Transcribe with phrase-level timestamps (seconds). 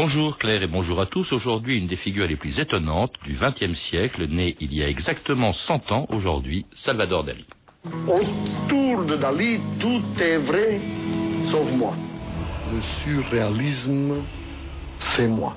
[0.00, 1.32] Bonjour Claire et bonjour à tous.
[1.32, 5.52] Aujourd'hui, une des figures les plus étonnantes du XXe siècle, né il y a exactement
[5.52, 7.44] 100 ans aujourd'hui, Salvador Dali.
[8.06, 10.80] Autour de Dali, tout est vrai,
[11.50, 11.96] sauf moi.
[12.72, 14.22] Le surréalisme,
[15.00, 15.56] c'est moi.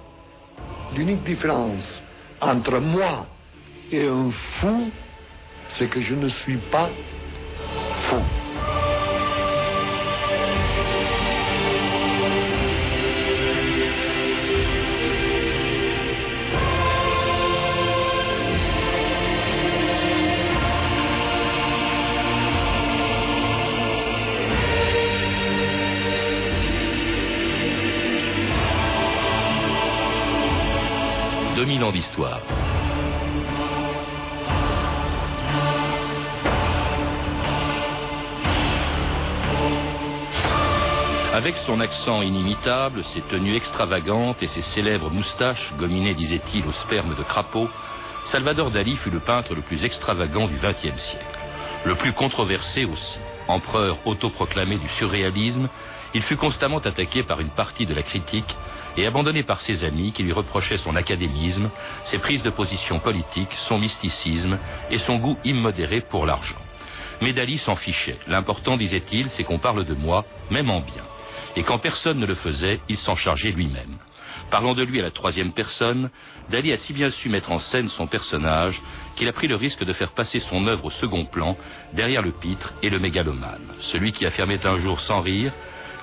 [0.98, 2.02] L'unique différence
[2.42, 3.28] entre moi
[3.92, 4.90] et un fou,
[5.70, 6.90] c'est que je ne suis pas
[7.94, 8.41] fou.
[31.62, 32.42] 2000 ans d'histoire.
[41.32, 47.14] Avec son accent inimitable, ses tenues extravagantes et ses célèbres moustaches, gominées, disait-il, au sperme
[47.14, 47.70] de crapaud,
[48.26, 51.40] Salvador Dali fut le peintre le plus extravagant du XXe siècle.
[51.86, 53.20] Le plus controversé aussi.
[53.48, 55.70] Empereur autoproclamé du surréalisme,
[56.16, 58.56] il fut constamment attaqué par une partie de la critique
[58.98, 61.70] et abandonné par ses amis qui lui reprochaient son académisme,
[62.04, 64.58] ses prises de position politiques, son mysticisme
[64.90, 66.62] et son goût immodéré pour l'argent.
[67.22, 68.18] Mais Dali s'en fichait.
[68.28, 71.04] L'important, disait-il, c'est qu'on parle de moi, même en bien.
[71.56, 73.98] Et quand personne ne le faisait, il s'en chargeait lui-même.
[74.50, 76.10] Parlant de lui à la troisième personne,
[76.50, 78.82] Dali a si bien su mettre en scène son personnage
[79.16, 81.58] qu'il a pris le risque de faire passer son œuvre au second plan,
[81.94, 83.76] derrière le pitre et le mégalomane.
[83.80, 85.54] Celui qui affirmait un jour sans rire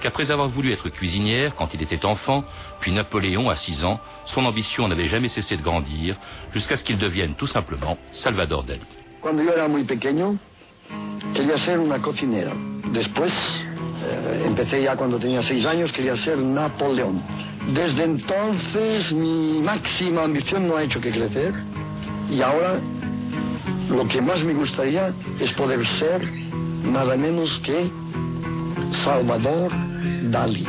[0.01, 2.45] qu'après avoir voulu être cuisinière quand il était enfant,
[2.81, 6.17] puis Napoléon à 6 ans, son ambition n'avait jamais cessé de grandir,
[6.53, 8.81] jusqu'à ce qu'il devienne tout simplement Salvador Dali.
[9.23, 10.39] Yo era muy pequeño,
[11.35, 12.53] quería ser una cocinera.
[12.93, 13.33] Después,
[14.05, 17.21] eh, empecé ya cuando tenía 6 años, quería ser Napoleón.
[17.75, 21.53] Desde entonces mi máxima ambición no ha hecho que crecer
[22.31, 22.81] y ahora
[23.91, 26.23] lo que más me gustaría es poder ser
[26.83, 27.91] nada menos que
[29.05, 29.71] Salvador
[30.25, 30.66] Dali.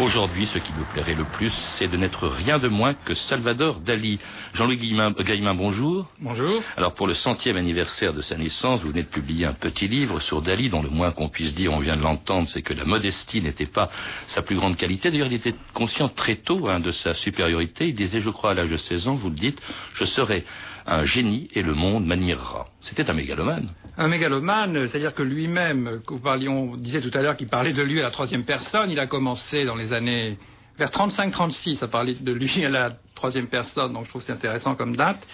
[0.00, 3.80] Aujourd'hui, ce qui me plairait le plus, c'est de n'être rien de moins que Salvador
[3.80, 4.18] Dali.
[4.54, 6.08] Jean-Louis Gaillemin, bonjour.
[6.20, 6.62] Bonjour.
[6.76, 10.20] Alors, pour le centième anniversaire de sa naissance, vous venez de publier un petit livre
[10.20, 12.84] sur Dali, dont le moins qu'on puisse dire, on vient de l'entendre, c'est que la
[12.84, 13.90] modestie n'était pas
[14.28, 15.10] sa plus grande qualité.
[15.10, 17.88] D'ailleurs, il était conscient très tôt hein, de sa supériorité.
[17.88, 19.60] Il disait, je crois, à l'âge de 16 ans, vous le dites,
[19.94, 20.44] je serai
[20.86, 22.71] un génie et le monde m'admirera.
[22.82, 23.70] C'était un mégalomane.
[23.96, 28.02] Un mégalomane, c'est-à-dire que lui-même, on disait tout à l'heure qu'il parlait de lui à
[28.02, 30.38] la troisième personne, il a commencé dans les années
[30.78, 34.74] vers 35-36 à parler de lui à la troisième personne, donc je trouve c'est intéressant
[34.74, 35.26] comme date.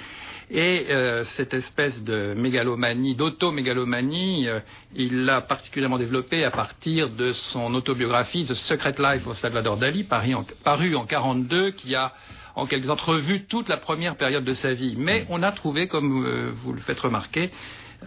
[0.50, 4.60] Et euh, cette espèce de mégalomanie, d'auto-mégalomanie, euh,
[4.94, 10.04] il l'a particulièrement développée à partir de son autobiographie The Secret Life of Salvador Dali,
[10.04, 12.14] paru en, paru en 42, qui a
[12.58, 14.96] en quelque sorte revu toute la première période de sa vie.
[14.98, 17.50] Mais on a trouvé, comme euh, vous le faites remarquer,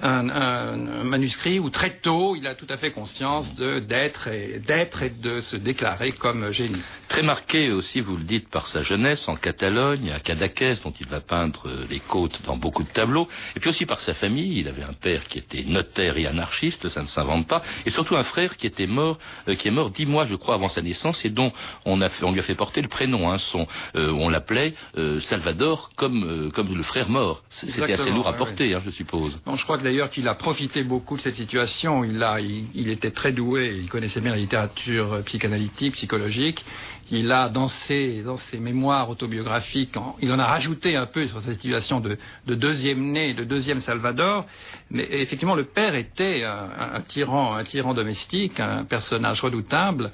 [0.02, 5.10] un, manuscrit où très tôt il a tout à fait conscience d'être et d'être et
[5.10, 6.82] de se déclarer comme génie.
[7.08, 11.08] Très marqué aussi, vous le dites, par sa jeunesse en Catalogne, à Cadaqués, dont il
[11.08, 14.60] va peindre les côtes dans beaucoup de tableaux, et puis aussi par sa famille.
[14.60, 18.16] Il avait un père qui était notaire et anarchiste, ça ne s'invente pas, et surtout
[18.16, 20.82] un frère qui était mort, euh, qui est mort dix mois, je crois, avant sa
[20.82, 21.52] naissance, et dont
[21.86, 23.32] on, a on lui a fait porter le prénom.
[23.32, 27.44] Hein, son, euh, on l'appelait euh, Salvador, comme, comme le frère mort.
[27.50, 29.40] C'était assez lourd à porter, hein, je suppose.
[29.54, 32.04] je crois d'ailleurs qu'il a profité beaucoup de cette situation.
[32.04, 36.64] Il, était très doué, il connaissait bien la littérature psychanalytique, psychologique.
[37.10, 41.42] Il a, dans ses, dans ses mémoires autobiographiques, il en a rajouté un peu sur
[41.42, 44.46] cette situation de, deuxième né, de deuxième Salvador.
[44.90, 50.12] Mais effectivement, le père était un, tyran, un tyran domestique, un personnage redoutable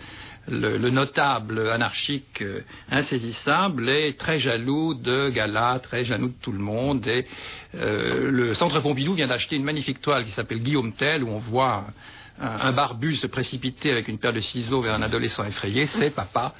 [0.50, 6.60] le, notable anarchique euh, insaisissable est très jaloux de Gala, très jaloux de tout le
[6.60, 7.06] monde.
[7.08, 7.26] Et
[7.78, 11.40] euh, le Centre Pompidou vient d'acheter une magnifique toile qui s'appelle Guillaume Tell, où on
[11.40, 11.86] voit
[12.40, 16.54] un, barbu se précipiter avec une paire de ciseaux vers un adolescent effrayé, c'est papa.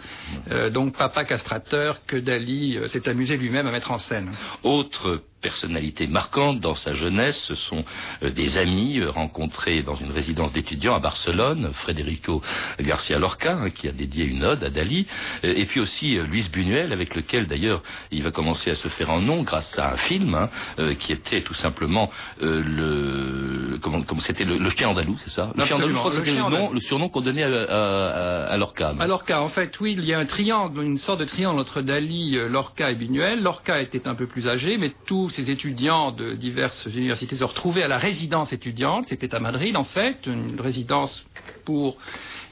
[0.50, 4.32] Euh, donc papa castrateur que Dali s'est amusé lui-même à mettre en scène.
[4.64, 7.86] Autre personnalité marquante dans sa jeunesse, ce sont
[8.24, 12.42] euh, des amis euh, rencontrés dans une résidence d'étudiants à Barcelone, Federico
[12.80, 15.06] Garcia Lorca, hein, qui a dédié une ode à Dali,
[15.44, 19.12] euh, et puis aussi Luis Buñuel, avec lequel d'ailleurs il va commencer à se faire
[19.12, 20.50] un nom grâce à un film hein,
[20.96, 22.10] qui était tout simplement
[22.40, 26.32] le comment c'était le, chien andalou, c'est ça Le chien andalou, je crois que c'était
[26.32, 28.94] le, le, surnom qu'on donnait à, à, Lorca.
[29.00, 31.82] À Lorca, en fait, oui, il y a un triangle, une sorte de triangle entre
[31.82, 33.42] Dali, Lorca et Buñuel.
[33.42, 37.84] Lorca était un peu plus âgé, mais tous ces étudiants de diverses universités se retrouvaient
[37.84, 39.06] à la résidence étudiante.
[39.10, 41.26] C'était à Madrid, en fait, une résidence
[41.68, 41.98] pour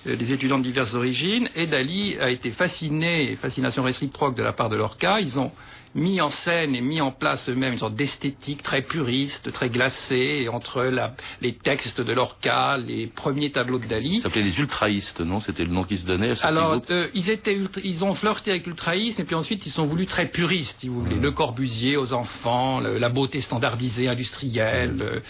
[0.07, 4.51] euh, des étudiants de diverses origines, et Dali a été fasciné, fascination réciproque de la
[4.51, 5.21] part de Lorca.
[5.21, 5.53] Ils ont
[5.95, 10.49] mis en scène et mis en place eux-mêmes une sorte d'esthétique très puriste, très glacée,
[10.51, 14.17] entre la, les textes de Lorca, les premiers tableaux de Dali.
[14.17, 15.39] Ça s'appelait les ultraïstes, non?
[15.39, 18.51] C'était le nom qui se donnait à ce Alors, euh, ils, étaient, ils ont flirté
[18.51, 21.15] avec l'ultraïsme, et puis ensuite ils sont voulus très puristes, si vous voulez.
[21.15, 21.21] Mmh.
[21.21, 25.21] Le Corbusier aux enfants, le, la beauté standardisée, industrielle.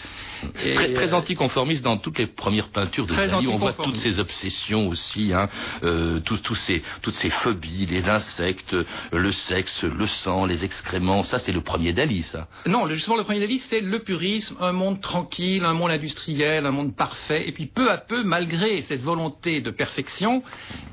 [0.42, 0.46] Mmh.
[0.64, 3.46] Et, très, très euh, anticonformiste dans toutes les premières peintures de Dali.
[3.46, 5.48] On voit toutes ces obsessions aussi, hein,
[5.82, 8.76] euh, tout, tout ces, toutes ces phobies, les insectes,
[9.12, 11.22] le sexe, le sang, les excréments.
[11.22, 12.48] Ça, c'est le premier Dali, ça.
[12.66, 16.70] Non, justement, le premier Dali, c'est le purisme, un monde tranquille, un monde industriel, un
[16.70, 17.48] monde parfait.
[17.48, 20.42] Et puis, peu à peu, malgré cette volonté de perfection,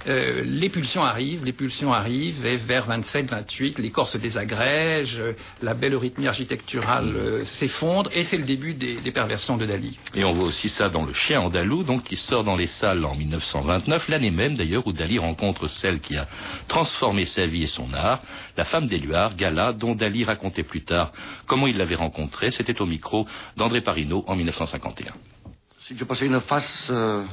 [0.07, 5.21] euh, les pulsions arrivent, les pulsions arrivent, et vers 27, 28, les corps se désagrègent,
[5.61, 9.97] la belle rythmie architecturale euh, s'effondre, et c'est le début des, des, perversions de Dali.
[10.15, 13.05] Et on voit aussi ça dans Le Chien andalou, donc qui sort dans les salles
[13.05, 16.27] en 1929, l'année même d'ailleurs où Dali rencontre celle qui a
[16.67, 18.21] transformé sa vie et son art,
[18.57, 19.33] la femme d'Éluard,
[19.75, 21.11] dont Dali racontait plus tard
[21.47, 22.51] comment il l'avait rencontré.
[22.51, 23.27] C'était au micro
[23.57, 25.13] d'André Parino en 1951.
[25.95, 27.25] J'ai passé une phase euh,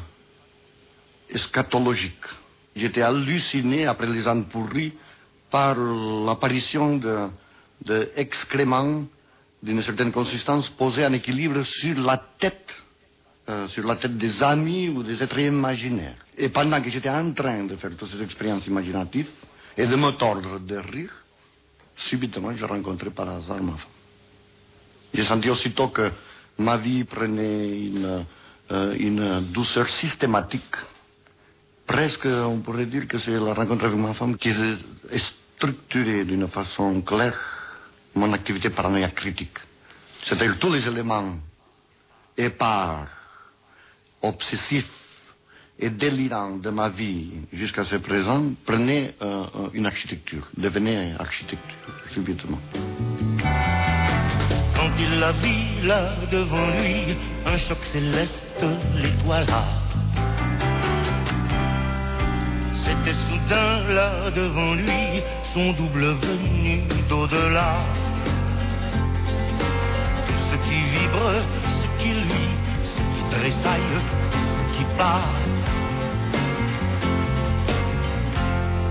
[1.28, 2.26] eschatologique.
[2.74, 4.94] J'étais halluciné après les ans pourris
[5.50, 7.00] par l'apparition
[7.84, 9.06] d'excréments de,
[9.62, 12.74] d'une certaine consistance posés en équilibre sur la tête,
[13.50, 16.14] euh, sur la tête des amis ou des êtres imaginaires.
[16.38, 19.28] Et pendant que j'étais en train de faire toutes ces expériences imaginatives
[19.76, 21.12] et de me tordre de rire,
[21.96, 23.90] subitement, j'ai rencontré par hasard ma femme.
[25.12, 26.12] J'ai senti aussitôt que
[26.58, 28.24] ma vie prenait une,
[28.70, 30.76] euh, une douceur systématique.
[31.84, 35.18] Presque, on pourrait dire que c'est la rencontre avec ma femme qui a
[35.56, 37.36] structuré d'une façon claire
[38.14, 39.58] mon activité paranoïaque critique.
[40.22, 41.34] C'est-à-dire tous les éléments
[42.36, 43.19] épars,
[44.22, 45.00] obsessifs,
[45.82, 52.58] et délirant de ma vie jusqu'à ce présent prenait euh, une architecture, devenait architecture subitement.
[54.74, 58.64] Quand il la vit là devant lui, un choc céleste
[58.96, 59.64] l'étoila.
[62.74, 65.22] C'était soudain là devant lui,
[65.54, 67.76] son double venu d'au-delà.
[70.26, 71.42] Tout ce qui vibre,
[73.40, 73.96] tressaille,
[74.74, 75.34] qui part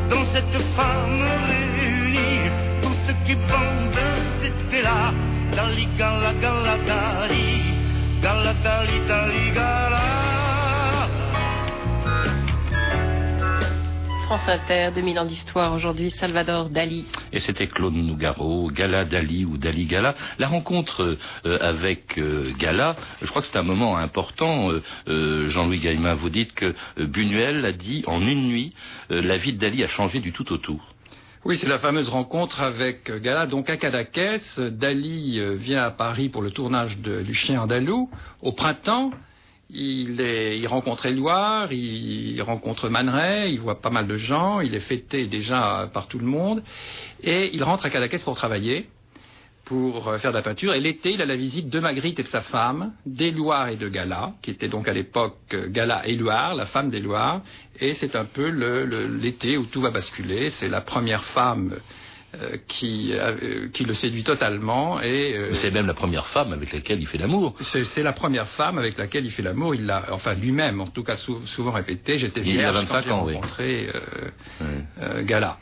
[0.10, 2.50] dans cette femme réunie,
[2.82, 4.02] tout ce qui bande,
[4.42, 5.14] c'était là.
[5.56, 7.50] Dali, gala, gala, dali,
[8.24, 10.29] gala, dali, dali, gala.
[14.30, 17.04] France Inter, 2000 ans d'histoire aujourd'hui, Salvador Dali.
[17.34, 20.14] Et c'était Claude Nougaro, Gala Dali ou Dali Gala.
[20.38, 21.18] La rencontre
[21.48, 24.70] euh, avec euh, Gala, je crois que c'est un moment important.
[25.08, 28.76] Euh, Jean-Louis Gaillemin, vous dites que Buñuel a dit en une nuit,
[29.10, 30.80] la vie de Dali a changé du tout au tout.
[31.44, 33.48] Oui, c'est la fameuse rencontre avec Gala.
[33.48, 38.12] Donc à Cadaqués, Dali vient à Paris pour le tournage du Chien andalou
[38.44, 39.10] au printemps.
[39.72, 43.14] Il, rencontre Éluard, il, rencontre Man
[43.48, 46.64] il voit pas mal de gens, il est fêté déjà par tout le monde,
[47.22, 48.90] et il rentre à Cadaqués pour travailler,
[49.66, 50.74] pour euh, faire de la peinture.
[50.74, 53.88] Et l'été, il a la visite de Magritte et de sa femme, d'Éluard et de
[53.88, 57.42] Gala, qui était donc à l'époque euh, Gala Éluard, la femme d'Éluard,
[57.80, 60.50] et c'est un peu l'été où tout va basculer.
[60.50, 61.76] C'est la première femme
[62.68, 65.02] qui, euh, qui le séduit totalement.
[65.02, 67.56] et euh, C'est même la première femme avec laquelle il fait l'amour.
[67.62, 69.74] C'est la première femme avec laquelle il fait l'amour.
[69.74, 72.18] Il l'a, enfin lui-même, en tout cas souvent répété.
[72.18, 73.90] J'étais vierge quand j'ai rencontré
[75.02, 75.58] euh, Gala.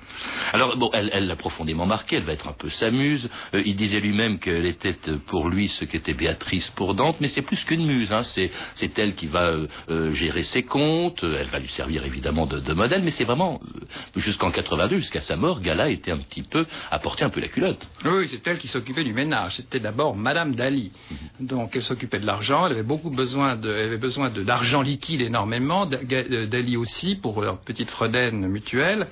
[0.53, 2.17] Alors bon, elle l'a profondément marqué.
[2.17, 3.29] Elle va être un peu s'amuse.
[3.53, 4.95] il disait lui-même qu'elle était
[5.25, 8.11] pour lui ce qu'était Béatrice pour Dante, mais c'est plus qu'une muse.
[8.11, 8.23] Hein.
[8.23, 8.51] C'est,
[8.97, 9.53] elle qui va
[10.11, 11.23] gérer ses comptes.
[11.23, 13.61] Elle va lui servir évidemment de, de modèle, mais c'est vraiment
[14.15, 16.56] jusqu'en 82, jusqu'à sa mort, Gala était un petit peu
[16.91, 17.87] apporter un peu la culotte.
[18.05, 19.57] Oui, c'est elle qui s'occupait du ménage.
[19.57, 20.91] C'était d'abord Madame Dali.
[21.09, 21.47] Mhm.
[21.47, 22.65] Donc elle s'occupait de l'argent.
[22.65, 25.85] Elle avait beaucoup besoin de, elle avait besoin d'argent liquide énormément.
[25.85, 29.07] Dali aussi pour leur petite fredaine mutuelle.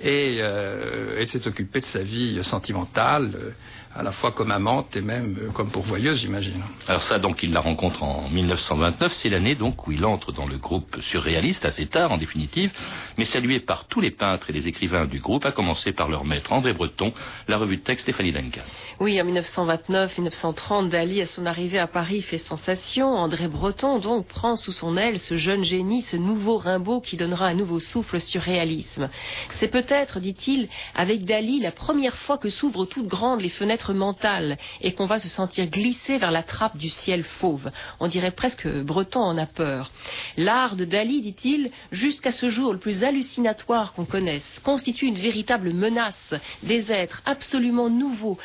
[0.00, 3.54] Et euh, elle s'est occupée de sa vie sentimentale.
[3.94, 6.62] À la fois comme amante et même euh, comme pourvoyeuse, j'imagine.
[6.88, 9.12] Alors ça, donc, il la rencontre en 1929.
[9.12, 12.72] C'est l'année donc où il entre dans le groupe surréaliste, assez tard en définitive,
[13.18, 16.24] mais salué par tous les peintres et les écrivains du groupe, à commencer par leur
[16.24, 17.12] maître André Breton.
[17.48, 18.62] La revue de texte Stéphanie Duncan.
[19.02, 23.08] Oui, en 1929-1930, Dali, à son arrivée à Paris, fait sensation.
[23.08, 27.46] André Breton, donc, prend sous son aile ce jeune génie, ce nouveau Rimbaud qui donnera
[27.46, 29.10] un nouveau souffle surréalisme.
[29.54, 34.56] C'est peut-être, dit-il, avec Dali, la première fois que s'ouvrent toutes grandes les fenêtres mentales
[34.80, 37.72] et qu'on va se sentir glisser vers la trappe du ciel fauve.
[37.98, 39.90] On dirait presque Breton en a peur.
[40.36, 45.72] L'art de Dali, dit-il, jusqu'à ce jour le plus hallucinatoire qu'on connaisse, constitue une véritable
[45.72, 46.34] menace.
[46.62, 48.38] Des êtres absolument nouveaux,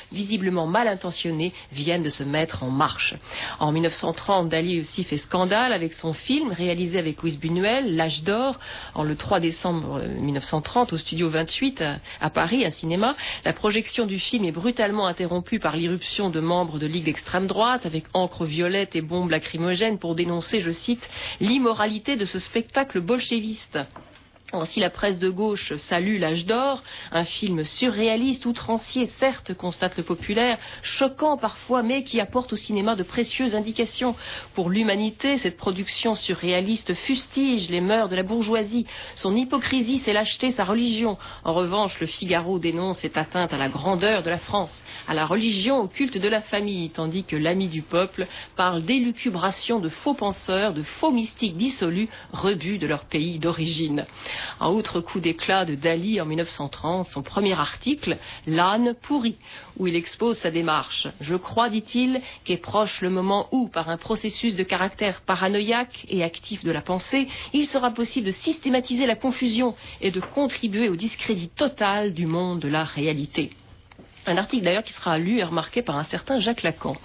[0.51, 3.15] mal intentionnés, viennent de se mettre en marche.
[3.59, 8.59] En 1930, Dali aussi fait scandale avec son film réalisé avec Louise Buñuel, L'âge d'or,
[8.93, 11.83] en le 3 décembre 1930 au studio 28
[12.21, 13.15] à, Paris, un cinéma.
[13.45, 17.85] La projection du film est brutalement interrompue par l'irruption de membres de Ligue d'extrême droite
[17.85, 23.79] avec encre violette et bombes lacrymogènes pour dénoncer, je cite, l'immoralité de ce spectacle bolchéviste.
[24.63, 30.03] Si la presse de gauche salue L'âge d'or, un film surréaliste, outrancier, certes, constate le
[30.03, 34.15] populaire, choquant parfois, mais qui apporte au cinéma de précieuses indications.
[34.53, 38.85] Pour l'humanité, cette production surréaliste fustige les mœurs de la bourgeoisie,
[39.15, 41.17] son hypocrisie, ses lâchetés, sa religion.
[41.43, 45.25] En revanche, le Figaro dénonce cette atteinte à la grandeur de la France, à la
[45.25, 50.13] religion, au culte de la famille, tandis que l'ami du peuple parle d'élucubration de faux
[50.13, 54.05] penseurs, de faux mystiques dissolus, rebut de leur pays d'origine.
[54.59, 59.35] Un autre coup d'éclat de Dali en 1930, son premier article, L'âne pourri,
[59.77, 61.07] où il expose sa démarche.
[61.21, 66.23] Je crois, dit-il, qu'est proche le moment où, par un processus de caractère paranoïaque et
[66.23, 70.95] actif de la pensée, il sera possible de systématiser la confusion et de contribuer au
[70.95, 73.51] discrédit total du monde de la réalité.
[74.29, 76.97] Un article d'ailleurs qui sera lu et remarqué par un certain Jacques Lacan.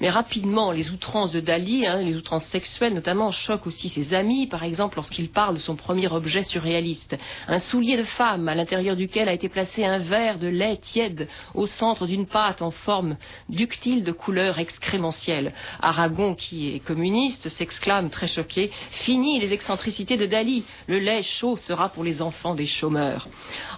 [0.00, 4.46] Mais rapidement, les outrances de Dali, hein, les outrances sexuelles notamment, choquent aussi ses amis,
[4.46, 7.18] par exemple lorsqu'il parle de son premier objet surréaliste.
[7.48, 11.28] Un soulier de femme à l'intérieur duquel a été placé un verre de lait tiède
[11.54, 13.18] au centre d'une pâte en forme
[13.50, 15.52] ductile de couleur excrémentielle.
[15.82, 21.58] Aragon, qui est communiste, s'exclame très choqué Fini les excentricités de Dali, le lait chaud
[21.58, 23.28] sera pour les enfants des chômeurs.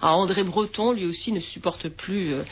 [0.01, 2.43] Ah, André Breton, lui aussi, ne supporte plus euh,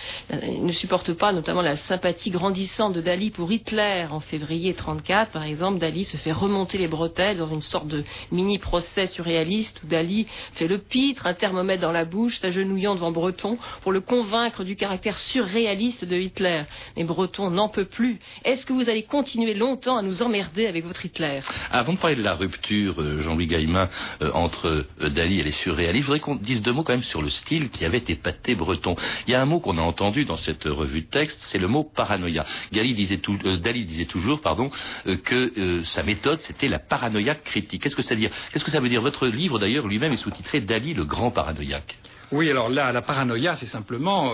[0.43, 4.07] il ne supporte pas notamment la sympathie grandissante de Dali pour Hitler.
[4.09, 8.03] En février 34, par exemple, Dali se fait remonter les bretelles dans une sorte de
[8.31, 13.57] mini-procès surréaliste où Dali fait le pitre, un thermomètre dans la bouche, s'agenouillant devant Breton
[13.81, 16.63] pour le convaincre du caractère surréaliste de Hitler.
[16.97, 18.19] Mais Breton n'en peut plus.
[18.43, 21.41] Est-ce que vous allez continuer longtemps à nous emmerder avec votre Hitler?
[21.71, 23.89] Avant de parler de la rupture, euh, Jean-Louis Gaillemin,
[24.21, 27.03] euh, entre euh, Dali et les surréalistes, je voudrais qu'on dise deux mots quand même
[27.03, 28.95] sur le style qui avait épaté Breton.
[29.27, 31.83] Il y a un mot qu'on a entendu cette revue de texte, c'est le mot
[31.83, 32.45] paranoïa.
[32.73, 34.71] euh, Dali disait toujours pardon,
[35.07, 37.83] euh, que euh, sa méthode, c'était la paranoïa critique.
[37.83, 38.31] Qu'est-ce que ça veut dire?
[38.51, 39.01] Qu'est-ce que ça veut dire?
[39.01, 41.97] Votre livre, d'ailleurs, lui-même est sous-titré Dali, le grand paranoïaque.
[42.31, 44.33] Oui, alors là, la paranoïa, c'est simplement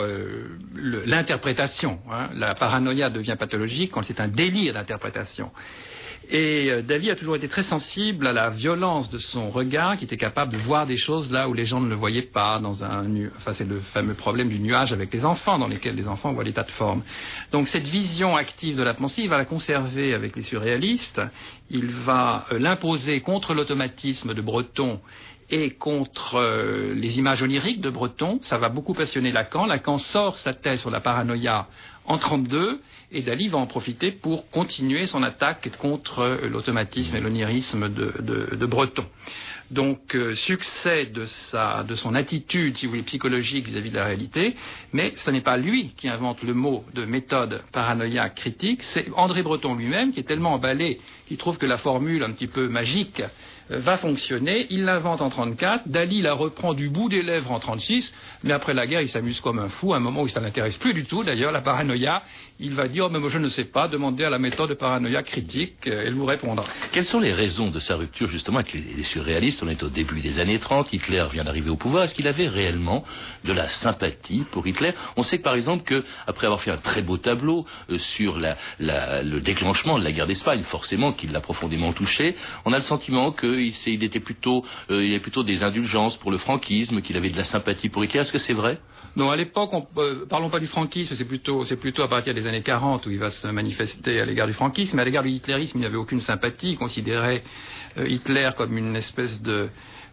[0.76, 2.00] l'interprétation.
[2.12, 2.30] Hein.
[2.36, 5.52] La paranoïa devient pathologique quand c'est un délire d'interprétation.
[6.30, 10.04] Et euh, Dali a toujours été très sensible à la violence de son regard, qui
[10.04, 12.60] était capable de voir des choses là où les gens ne le voyaient pas.
[12.60, 13.06] Dans un,
[13.38, 16.44] enfin, c'est le fameux problème du nuage avec les enfants, dans lesquels les enfants voient
[16.44, 17.04] des tas de formes.
[17.52, 21.22] Donc cette vision active de la pensée, il va la conserver avec les surréalistes.
[21.70, 25.00] Il va euh, l'imposer contre l'automatisme de Breton
[25.50, 28.40] et contre euh, les images oniriques de Breton.
[28.44, 29.66] Ça va beaucoup passionner Lacan.
[29.66, 31.68] Lacan sort sa thèse sur la paranoïa
[32.08, 37.22] en 32 et Dali va en profiter pour continuer son attaque contre euh, l'automatisme et
[37.22, 39.06] l'onirisme de, Breton.
[39.72, 44.06] Donc euh, succès de, sa, de son attitude, si vous voulez, psychologique vis-à-vis de la
[44.06, 44.56] réalité,
[44.94, 49.44] mais ce n'est pas lui qui invente le mot de méthode paranoïaque critique, c'est André
[49.44, 53.22] Breton lui-même qui est tellement emballé qu'il trouve que la formule un petit peu magique
[53.70, 54.68] va fonctionner.
[54.70, 58.74] Il l'invente en 34, Dali la reprend du bout des lèvres en 36, mais après
[58.74, 61.06] la guerre, il s'amuse comme un fou, à un moment où ça n'intéresse plus du
[61.06, 62.24] tout, d'ailleurs, la paranoïa.
[62.60, 64.74] Il va dire, oh, mais moi je ne sais pas, demandez à la méthode de
[64.74, 66.66] paranoïa critique, euh, elle vous répondra.
[66.92, 69.62] Quelles sont les raisons de sa rupture, justement, avec les, surréalistes?
[69.64, 72.04] On est au début des années 30, Hitler vient d'arriver au pouvoir.
[72.04, 73.04] Est-ce qu'il avait réellement
[73.44, 74.94] de la sympathie pour Hitler?
[75.16, 80.00] On sait par exemple, qu'après avoir fait un très beau tableau euh, sur le déclenchement
[80.00, 84.20] de la guerre d'Espagne, forcément qu'il l'a profondément touché, on a le sentiment il était
[84.20, 88.04] plutôt, euh, avait plutôt des indulgences pour le franquisme, qu'il avait de la sympathie pour
[88.04, 88.22] Hitler.
[88.22, 88.80] Est-ce que c'est vrai?
[89.16, 92.46] Non, à l'époque, euh, parlons pas du franquisme, c'est plutôt, c'est plutôt à partir des
[92.46, 94.96] années 40 où il va se manifester à l'égard du franquisme.
[94.96, 96.72] Mais à l'égard du hitlérisme, il n'avait aucune sympathie.
[96.72, 97.44] Il considérait
[97.98, 99.70] euh, Hitler comme une espèce de,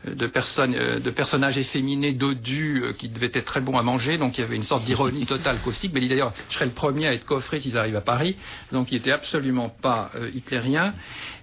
[0.07, 4.19] de, personnes, euh, de personnages efféminés, dodus, euh, qui devaient être très bons à manger.
[4.19, 5.93] Donc il y avait une sorte d'ironie totale caustique.
[5.95, 8.37] Mais d'ailleurs, je serais le premier à être coffré s'ils arrivent à Paris.
[8.73, 10.95] Donc il n'était absolument pas euh, hitlérien.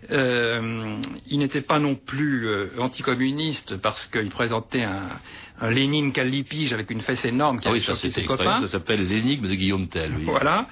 [0.09, 5.09] il n'était pas non plus anticommuniste parce qu'il présentait un,
[5.59, 8.61] un Lénine calipige avec une fesse énorme qui ah oui, ça, ses copains.
[8.61, 10.13] Ça s'appelle l'énigme de Guillaume Tell.
[10.17, 10.23] Oui.
[10.25, 10.67] Voilà.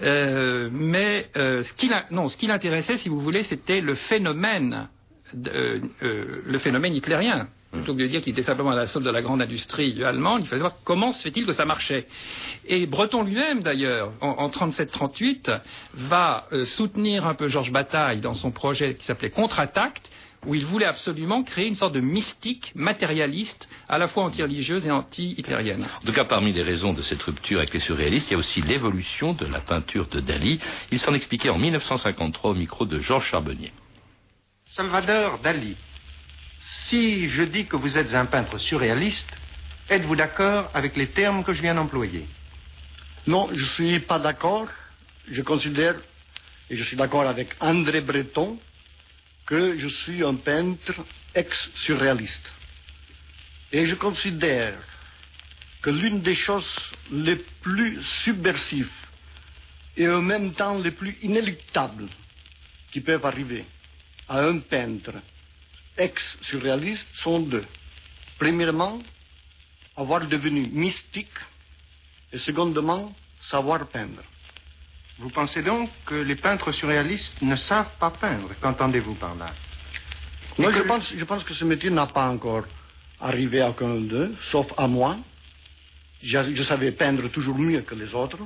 [0.00, 4.88] mais ce qui l'intéressait, si vous voulez, c'était le phénomène
[5.34, 7.48] euh, euh, le phénomène hitlérien.
[7.72, 10.40] Plutôt que de dire qu'il était simplement à la solde de la grande industrie allemande,
[10.42, 12.06] il fallait voir comment se fait-il que ça marchait.
[12.66, 15.60] Et Breton lui-même, d'ailleurs, en, 37-38,
[15.92, 20.00] va euh, soutenir un peu Georges Bataille dans son projet qui s'appelait Contre-attaque,
[20.46, 24.90] où il voulait absolument créer une sorte de mystique matérialiste, à la fois anti-religieuse et
[24.90, 25.84] anti-hitlérienne.
[25.84, 28.38] En tout cas, parmi les raisons de cette rupture avec les surréalistes, il y a
[28.38, 30.58] aussi l'évolution de la peinture de Dali.
[30.90, 33.72] Il s'en expliquait en 1953 au micro de Georges Charbonnier.
[34.72, 35.76] Salvador Dali,
[36.60, 39.30] si je dis que vous êtes un peintre surréaliste,
[39.88, 42.26] êtes-vous d'accord avec les termes que je viens d'employer?
[43.26, 44.68] Non, je ne suis pas d'accord.
[45.30, 45.96] Je considère,
[46.70, 48.58] et je suis d'accord avec André Breton,
[49.46, 50.94] que je suis un peintre
[51.34, 52.52] ex-surréaliste.
[53.72, 54.78] Et je considère
[55.82, 56.68] que l'une des choses
[57.10, 58.90] les plus subversives
[59.96, 62.08] et en même temps les plus inéluctables
[62.92, 63.64] qui peuvent arriver,
[64.28, 65.12] à un peintre
[65.96, 67.64] ex-surréaliste sont deux.
[68.38, 69.00] Premièrement,
[69.96, 71.38] avoir devenu mystique
[72.32, 73.12] et secondement,
[73.50, 74.22] savoir peindre.
[75.18, 79.52] Vous pensez donc que les peintres surréalistes ne savent pas peindre Qu'entendez-vous par là?
[80.58, 82.64] Moi, je, pense, je pense que ce métier n'a pas encore
[83.20, 85.16] arrivé à aucun d'eux, sauf à moi.
[86.22, 88.38] je savais peindre toujours mieux que les autres.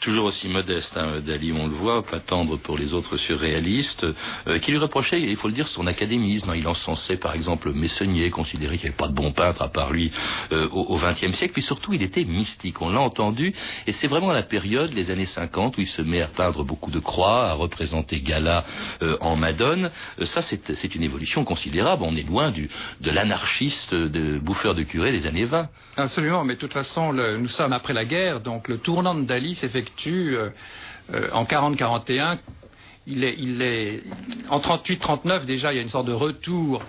[0.00, 4.06] Toujours aussi modeste, hein, Dali, on le voit, pas tendre pour les autres surréalistes,
[4.46, 6.52] euh, qui lui reprochait, il faut le dire, son académisme.
[6.54, 9.92] Il encensait par exemple Messonnier, considérait qu'il n'y avait pas de bon peintre à part
[9.92, 10.12] lui
[10.52, 13.54] euh, au XXe siècle, puis surtout il était mystique, on l'a entendu,
[13.86, 16.90] et c'est vraiment la période, les années 50, où il se met à peindre beaucoup
[16.90, 18.64] de croix, à représenter Gala
[19.02, 19.90] euh, en Madone.
[20.22, 25.26] ça, c'est une évolution considérable, on est loin de l'anarchiste, de bouffeur de curé des
[25.26, 25.68] années 20.
[25.96, 29.54] Absolument, mais de toute façon, nous sommes après la guerre, donc le tournant de Dali,
[29.66, 30.50] s'effectue euh,
[31.12, 32.38] euh, en 40-41.
[33.08, 34.02] Il est, il est,
[34.48, 36.82] en 38-39 déjà, il y a une sorte de retour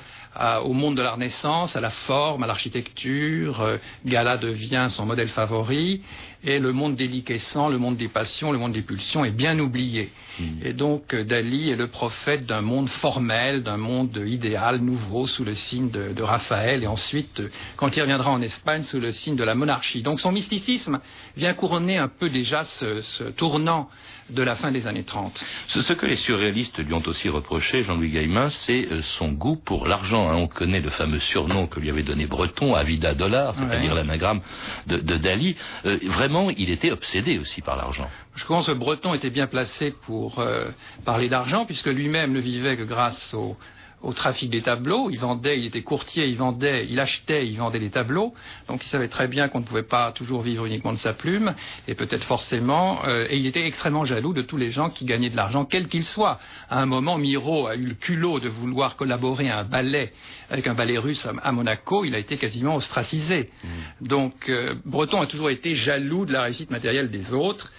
[0.64, 3.62] au monde de la Renaissance, à la forme, à l'architecture.
[3.62, 6.02] Euh, Gala devient son modèle favori
[6.44, 10.12] et le monde déliquescent, le monde des passions, le monde des pulsions est bien oublié.
[10.40, 10.60] Hmm.
[10.64, 15.44] Et donc euh, Dali est le prophète d'un monde formel, d'un monde idéal, nouveau, sous
[15.44, 19.36] le signe de, Raphaël, et ensuite, euh, quand il reviendra en Espagne, sous le signe
[19.36, 20.02] de la monarchie.
[20.02, 21.00] Donc son mysticisme
[21.36, 23.90] vient couronner un peu déjà ce, tournant
[24.30, 25.44] de la fin des années 30.
[25.68, 30.27] Ce, que les surréalistes lui ont aussi reproché, Jean-Louis Gaillemin, c'est son goût pour l'argent.
[30.30, 30.36] Hein.
[30.36, 34.42] On connaît le fameux surnom que lui avait donné Breton, Avida Dollar, c'est-à-dire l'anagramme
[34.88, 35.56] de, Dali.
[35.84, 38.10] vraiment, il était obsédé aussi par l'argent.
[38.36, 40.70] Je pense que Breton était bien placé pour euh,
[41.06, 43.58] parler d'argent, puisque lui-même ne vivait que grâce au,
[44.02, 45.10] au trafic des tableaux.
[45.10, 48.34] Il vendait, il était courtier, il vendait, il achetait, il vendait des tableaux.
[48.68, 51.56] Donc il savait très bien qu'on ne pouvait pas toujours vivre uniquement de sa plume,
[51.88, 53.00] et peut-être forcément.
[53.06, 55.88] Euh, et il était extrêmement jaloux de tous les gens qui gagnaient de l'argent, quel
[55.88, 56.40] qu'il soit.
[56.70, 60.14] À un moment, Miro a eu le culot de vouloir collaborer à un ballet
[60.50, 62.06] avec un ballet russe à, Monaco.
[62.06, 63.50] Il a été quasiment ostracisé.
[63.64, 64.08] Mmh.
[64.08, 67.72] Donc euh, Breton a toujours été jaloux de la réussite matérielle des autres.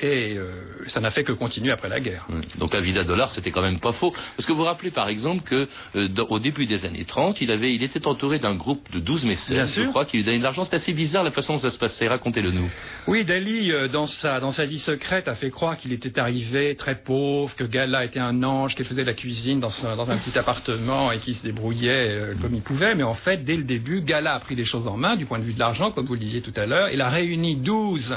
[0.00, 2.26] Et euh, ça n'a fait que continuer après la guerre.
[2.58, 4.12] Donc la Vida Dollar, c'était quand même pas faux.
[4.36, 5.63] Parce que vous rappelez par exemple que
[5.96, 9.24] euh, au début des années 30, il, avait, il était entouré d'un groupe de 12
[9.24, 10.64] mécènes, je crois, qui lui donnaient de l'argent.
[10.64, 12.08] C'est assez bizarre la façon dont ça se passait.
[12.08, 12.70] Racontez-le nous.
[13.06, 16.74] Oui, Dali, euh, dans, sa, dans sa vie secrète, a fait croire qu'il était arrivé
[16.76, 20.18] très pauvre, que Gala était un ange, qu'il faisait de la cuisine dans, dans un
[20.18, 22.94] petit appartement et qu'il se débrouillait comme il pouvait.
[22.94, 25.38] Mais en fait, dès le début, Gala a pris les choses en main du point
[25.38, 26.88] de vue de l'argent, comme vous le disiez tout à l'heure.
[26.90, 28.16] Il a réuni 12 euh,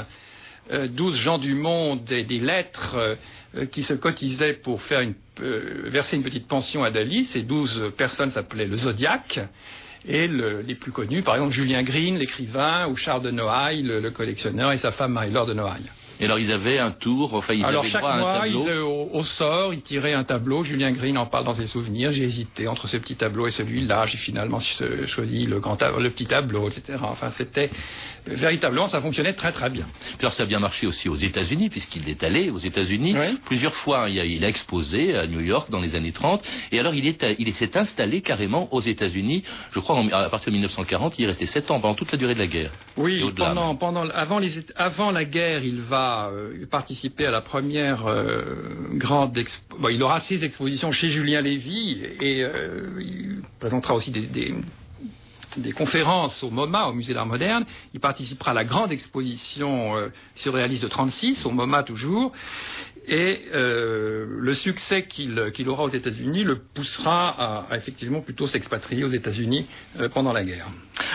[0.88, 3.16] douze gens du monde et des lettres
[3.56, 5.00] euh, qui se cotisaient pour faire
[5.40, 7.24] euh, verser une petite pension à Dali.
[7.24, 9.40] Ces douze personnes s'appelaient le Zodiac.
[10.06, 14.72] Et les plus connus, par exemple Julien Green, l'écrivain, ou Charles de Noailles, le, collectionneur,
[14.72, 15.90] et sa femme Marie-Laure de Noailles.
[16.20, 18.40] Et alors ils avaient un tour, enfin ils alors, avaient chaque droit mois, à un
[18.42, 18.66] tableau.
[18.66, 20.64] Ils, au, au, sort, ils tiraient un tableau.
[20.64, 22.12] Julien Green en parle dans ses souvenirs.
[22.12, 24.06] J'ai hésité entre ce petit tableau et celui-là.
[24.06, 24.60] J'ai finalement
[25.06, 26.98] choisi le grand le petit tableau, etc.
[27.02, 27.70] Enfin, c'était
[28.26, 29.86] véritablement, ça fonctionnait très très bien.
[30.18, 34.08] Alors ça a bien marché aussi aux États-Unis, puisqu'il est allé aux États-Unis plusieurs fois.
[34.08, 36.42] Il a, il a, exposé à New York dans les années 30.
[36.72, 39.44] Et alors il est, il s'est installé carrément aux États-Unis.
[39.70, 42.34] Je crois à partir de 1940, il est resté sept ans pendant toute la durée
[42.34, 42.72] de la guerre.
[42.96, 48.04] Oui, pendant, pendant, avant, les, avant la guerre, il va euh, participer à la première
[48.94, 49.88] grande expo.
[49.88, 54.54] il aura ses expositions chez Julien Lévy et il présentera aussi des,
[55.58, 57.64] des conférences au MoMA, au Musée d'Art Moderne.
[57.94, 62.32] Il participera à la grande exposition euh, surréaliste de 36, au MoMA toujours.
[63.10, 69.08] Et euh, le succès qu'il aura aux États-Unis le poussera à, effectivement plutôt s'expatrier aux
[69.08, 69.66] États-Unis
[69.98, 70.68] euh, pendant la guerre.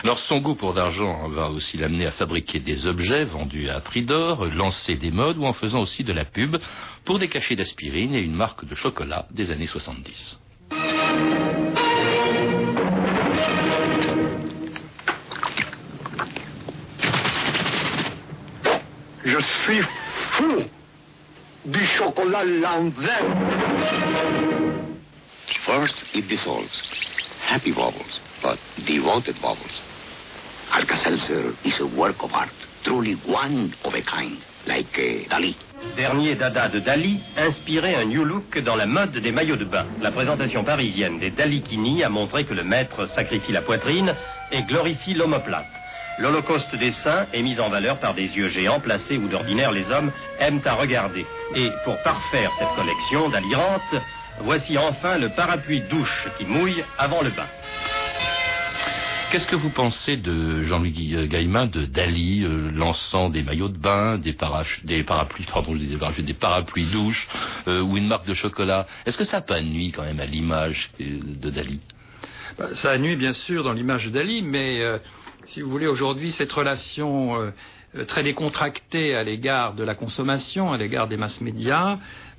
[0.03, 4.03] Alors son goût pour l'argent va aussi l'amener à fabriquer des objets vendus à prix
[4.03, 6.57] d'or, lancer des modes ou en faisant aussi de la pub
[7.05, 10.39] pour des cachets d'aspirine et une marque de chocolat des années 70.
[19.25, 19.81] Je suis
[20.31, 20.63] fou
[21.65, 23.23] du chocolat l'envers.
[25.65, 26.69] First, it dissolves.
[27.47, 29.81] Happy bubbles, but devoted bubbles.
[30.71, 32.49] Alka-Seltzer is a work of art,
[32.83, 35.55] truly one of a kind, like uh, Dali.
[35.95, 39.85] Dernier dada de Dali, inspiré un new look dans la mode des maillots de bain.
[40.01, 44.15] La présentation parisienne des Dalikini a montré que le maître sacrifie la poitrine
[44.51, 45.82] et glorifie l'homoplate.
[46.19, 49.89] L'Holocauste des saints est mis en valeur par des yeux géants placés où d'ordinaire les
[49.91, 51.25] hommes aiment à regarder.
[51.55, 53.95] Et pour parfaire cette collection d'alirantes,
[54.41, 57.47] voici enfin le parapluie douche qui mouille avant le bain.
[59.31, 63.77] Qu'est-ce que vous pensez de Jean-Louis euh, Gaillemin, de Dali, euh, lançant des maillots de
[63.77, 64.37] bain, des,
[64.83, 67.27] des parapluies, pardon, je disais des parapluies douches
[67.67, 68.85] euh, ou une marque de chocolat?
[69.07, 71.79] Est-ce que ça n'a pas nuit quand même à l'image de Dali?
[72.59, 74.81] Bah, Ça nuit bien sûr dans l'image de Dali, mais
[75.47, 77.51] si vous voulez, aujourd'hui, cette relation euh,
[77.95, 81.97] euh, très décontractée à l'égard de la consommation, à l'égard des masses médias,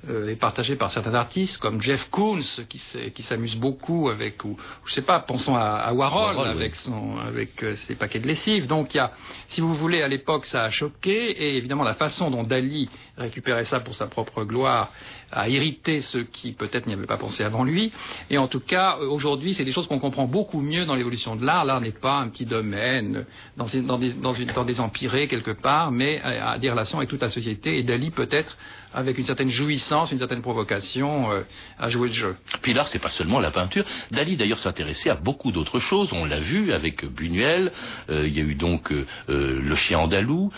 [0.09, 4.93] euh, est partagée par certains artistes comme Jeff Koons qui s'amuse beaucoup avec ou je
[4.93, 8.67] sais pas pensons à, Warhol, avec son avec ses paquets de lessive.
[8.67, 9.13] Donc il y a
[9.47, 11.31] si vous voulez à l'époque ça a choqué.
[11.31, 14.91] Et évidemment la façon dont Dali récupérait ça pour sa propre gloire
[15.31, 17.91] a irrité ceux qui peut-être n'y avaient pas pensé avant lui.
[18.29, 21.35] Et en tout cas, euh, aujourd'hui, c'est des choses qu'on comprend beaucoup mieux dans l'évolution
[21.35, 21.65] de l'art.
[21.65, 23.25] L'art n'est pas un petit domaine
[23.57, 27.77] dans, dans, des, dans, des quelque part, mais a, des relations avec toute la société.
[27.77, 28.57] Et Dali peut-être
[28.93, 31.41] avec une certaine jouissance, une certaine provocation, euh,
[31.77, 32.37] à jouer le jeu.
[32.61, 33.83] Puis l'art, c'est pas seulement la peinture.
[34.11, 36.13] Dali, d'ailleurs, s'intéressait à beaucoup d'autres choses.
[36.13, 37.73] On l'a vu avec Buñuel.
[38.09, 38.93] Euh, il y a eu donc
[39.27, 40.51] le chien andalou,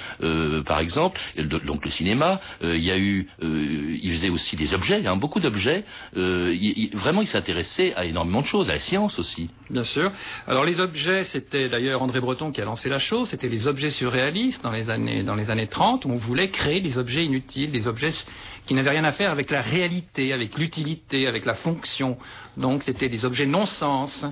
[0.65, 1.19] par exemple,
[1.65, 2.39] donc le cinéma.
[2.61, 5.83] Il y a eu, il faisait aussi des objets, hein, beaucoup d'objets.
[6.15, 6.55] Euh,
[6.93, 9.49] vraiment, il s'intéressait à énormément de choses, à la science aussi.
[9.69, 10.11] Bien sûr.
[10.47, 13.89] Alors les objets, c'était d'ailleurs André Breton qui a lancé la chose, c'était les objets
[13.89, 17.71] surréalistes dans les années dans les années 30 où on voulait créer des objets inutiles,
[17.71, 18.11] des objets
[18.65, 22.17] qui n'avaient rien à faire avec la réalité, avec l'utilité, avec la fonction.
[22.55, 24.25] Donc c'était des objets non-sens.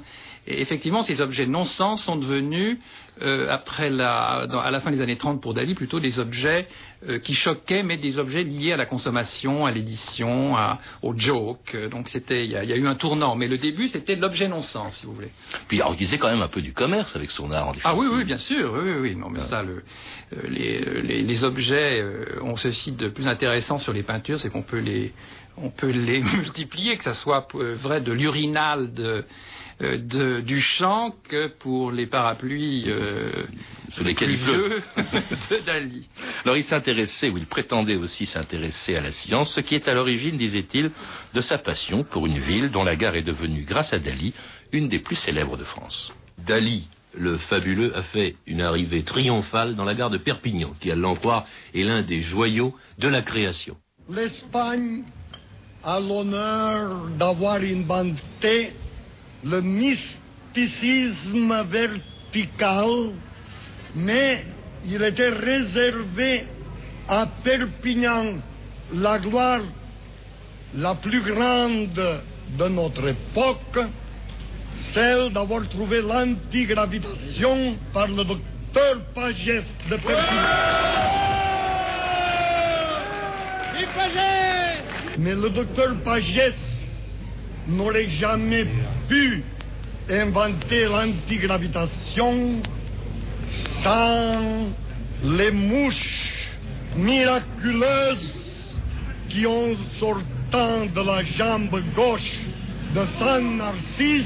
[0.47, 2.77] Et effectivement, ces objets non-sens sont devenus,
[3.21, 6.67] euh, après la, à la fin des années 30 pour Dali, plutôt des objets
[7.07, 10.55] euh, qui choquaient, mais des objets liés à la consommation, à l'édition,
[11.01, 11.75] au joke.
[11.89, 13.35] Donc c'était, il y, a eu un tournant.
[13.35, 15.31] Mais le début, c'était l'objet non-sens, si vous voulez.
[15.67, 17.69] Puis il organisait quand même un peu du commerce avec son art.
[17.69, 19.15] En ah oui, oui, bien sûr, oui, oui.
[19.15, 19.83] Non, mais ça, le,
[20.33, 22.03] euh, les, les, objets
[22.41, 25.13] ont ceci de plus intéressant sur les peintures, c'est qu'on peut les
[25.57, 29.23] on peut les multiplier, que ça soit vrai de l'urinal de
[29.79, 33.45] de, du champ que pour les parapluies euh,
[33.89, 36.07] sur lesquels il pleut de Dali.
[36.43, 39.93] Alors il s'intéressait, ou il prétendait aussi s'intéresser à la science, ce qui est à
[39.93, 40.91] l'origine, disait-il,
[41.33, 44.33] de sa passion pour une ville dont la gare est devenue, grâce à Dali,
[44.71, 46.13] une des plus célèbres de France.
[46.37, 50.95] Dali, le fabuleux, a fait une arrivée triomphale dans la gare de Perpignan, qui, à
[50.95, 53.75] l'en croire, est l'un des joyaux de la création.
[54.09, 55.03] L'Espagne
[55.83, 58.73] a l'honneur d'avoir inventé
[59.45, 63.13] le mysticisme vertical,
[63.93, 64.43] mais
[64.83, 66.47] il était réservé
[67.07, 68.41] à Perpignan
[68.93, 69.61] la gloire
[70.75, 71.93] la plus grande
[72.57, 73.79] de notre époque,
[74.93, 80.49] celle d'avoir trouvé l'antigravitation par le docteur Pagès de Perpignan.
[85.17, 86.55] Mais le docteur Pagès
[87.67, 88.65] n'aurait jamais
[89.07, 89.43] pu
[90.09, 92.61] inventer l'antigravitation
[93.83, 94.69] sans
[95.23, 96.49] les mouches
[96.95, 98.33] miraculeuses
[99.29, 102.39] qui, ont sortant de la jambe gauche
[102.93, 104.25] de Saint Narcisse,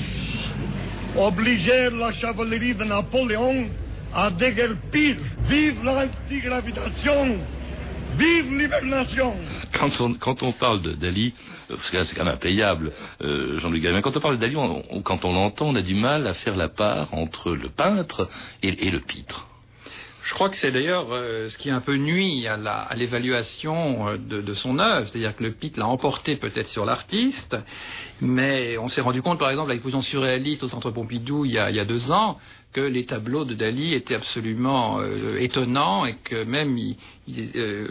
[1.17, 3.69] obligèrent la chevalerie de Napoléon
[4.13, 5.15] à déguerpir.
[5.47, 7.37] Vive l'antigravitation!
[8.17, 9.35] Vive l'hibernation
[9.79, 11.33] quand on, quand on parle de Dali,
[11.69, 12.91] euh, parce que là c'est quand même impayable,
[13.21, 14.55] euh, Jean-Luc Gamin, quand on parle de Dali,
[15.03, 18.29] quand on l'entend, on a du mal à faire la part entre le peintre
[18.61, 19.47] et, le pitre.
[20.23, 24.53] Je crois que c'est d'ailleurs euh, ce qui un peu nuit à l'évaluation euh, de,
[24.53, 27.55] son œuvre, c'est-à-dire que le pic l'a emporté peut-être sur l'artiste,
[28.21, 31.57] mais on s'est rendu compte par exemple à l'exposition surréaliste au Centre Pompidou il y
[31.57, 32.37] a, deux ans
[32.73, 36.77] que les tableaux de Dali étaient absolument euh, étonnants et que même,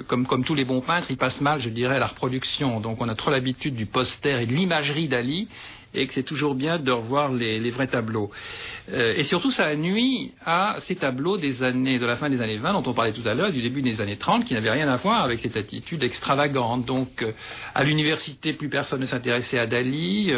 [0.07, 2.81] comme, comme tous les bons peintres, il passe mal, je dirais, à la reproduction.
[2.81, 5.49] Donc on a trop l'habitude du poster et de l'imagerie Dali
[5.95, 8.31] et que c'est toujours bien de revoir les, vrais tableaux.
[8.91, 12.59] Euh, et surtout, ça nuit à ces tableaux des années, de la fin des années
[12.59, 14.89] 20, dont on parlait tout à l'heure, du début des années 30, qui n'avaient rien
[14.89, 16.85] à voir avec cette attitude extravagante.
[16.85, 17.33] Donc, euh,
[17.75, 20.33] à l'université, plus personne ne s'intéressait à Dali.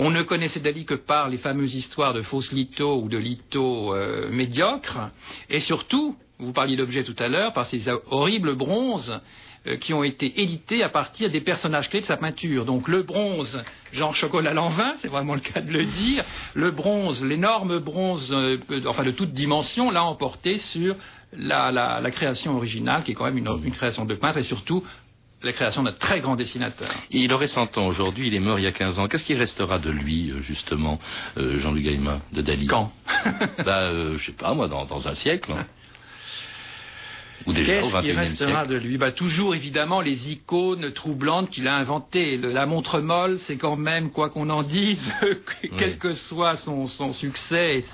[0.00, 3.18] Euh, on ne connaissait Dali que par les fameuses histoires de fausses lithos ou de
[3.18, 3.94] lithos
[4.30, 5.10] médiocres.
[5.48, 9.20] Et surtout, vous parliez d'objets tout à l'heure, par ces horribles bronzes
[9.66, 12.64] euh, qui ont été édités à partir des personnages clés de sa peinture.
[12.64, 17.22] Donc le bronze, Jean Chocolat Lanvin, c'est vraiment le cas de le dire, le bronze,
[17.22, 20.96] l'énorme bronze, euh, enfin de toute dimension, l'a emporté sur
[21.36, 24.82] la, création originale, qui est quand même une, création de peintre, et surtout
[25.42, 26.88] la création d'un très grand dessinateur.
[27.10, 29.08] Il aurait 100 ans aujourd'hui, il est mort il y a 15 ans.
[29.08, 30.98] Qu'est-ce qui restera de lui, euh, justement,
[31.36, 32.66] Jean-Luc Gaïma, de Dali?
[32.66, 32.92] Quand?
[33.64, 35.52] Bah, Je sais pas, moi, dans, dans un siècle.
[35.52, 35.66] Hein.
[37.46, 42.36] Qu'est-ce qui restera de lui bah, Toujours évidemment les icônes troublantes qu'il a inventées.
[42.36, 45.12] la montre molle, c'est quand même, quoi qu'on en dise,
[45.78, 47.84] quel que soit son, succès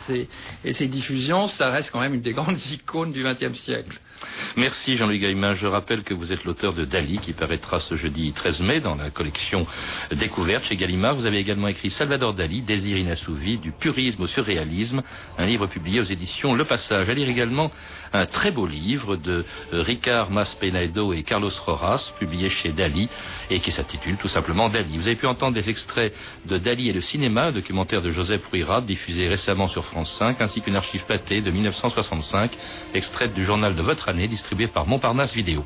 [0.65, 4.01] et ses, diffusions, ça reste quand même une des grandes icônes du XXe siècle.
[4.57, 5.55] Merci Jean-Louis Gaillemin.
[5.55, 8.95] Je rappelle que vous êtes l'auteur de Dali qui paraîtra ce jeudi 13 mai dans
[8.95, 9.67] la collection
[10.11, 11.17] Découverte chez Gallimard.
[11.17, 15.03] Vous avez également écrit Salvador Dali, Désir inassouvi, du purisme au surréalisme,
[15.37, 17.09] un livre publié aux éditions Le Passage.
[17.11, 17.71] À lire également
[18.13, 19.36] un très beau livre de
[19.73, 23.09] euh, Ricard Maspenedo et Carlos Roras, publié chez Dali
[23.51, 24.97] et qui s'intitule tout simplement Dali.
[24.97, 26.13] Vous avez pu entendre des extraits
[26.47, 30.41] de Dali et le cinéma, un documentaire de Joseph Ruirat diffusé récemment sur France 5,
[30.41, 32.53] ainsi qu'une archive pâtée de 1965,
[32.95, 35.65] extraite du journal de votre année, distribué par Montparnasse Vidéo.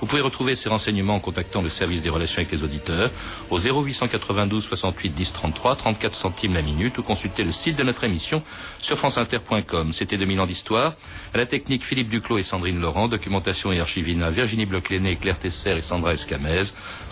[0.00, 3.10] Vous pouvez retrouver ces renseignements en contactant le service des relations avec les auditeurs
[3.50, 8.02] au 0892 68 10 33, 34 centimes la minute ou consulter le site de notre
[8.02, 8.42] émission
[8.80, 9.92] sur franceinter.com.
[9.92, 10.94] C'était 2000 ans d'histoire.
[11.32, 13.08] À la technique, Philippe Duclos et Sandrine Laurent.
[13.12, 14.84] Documentation et archivina, Virginie bloch
[15.20, 16.62] Claire Tesser et Sandra Escamez.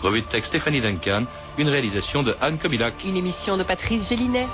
[0.01, 1.25] Revue de texte, Stéphanie Duncan.
[1.59, 2.95] Une réalisation de Anne Comilac.
[3.05, 4.47] Une émission de Patrice Gélinet.